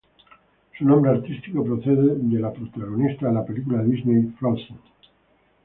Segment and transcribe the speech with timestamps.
[0.79, 4.79] Su nombre artístico procede de la protagonista de la película de Disney "Frozen".